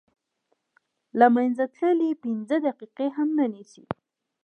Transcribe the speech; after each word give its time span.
له 1.19 1.25
منځه 1.35 1.63
تلل 1.75 1.99
یې 2.07 2.13
پنځه 2.23 2.55
دقیقې 2.67 3.07
هم 3.15 3.29
نه 3.37 3.45
نیسي. 3.53 3.83